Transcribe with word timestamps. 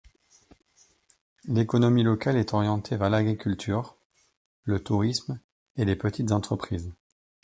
L’économie 1.45 2.01
locale 2.01 2.35
est 2.37 2.55
orientée 2.55 2.97
vers 2.97 3.11
l’agriculture, 3.11 3.97
le 4.63 4.83
tourisme 4.83 5.39
et 5.75 5.85
les 5.85 5.95
petites 5.95 6.31
entreprises. 6.31 6.91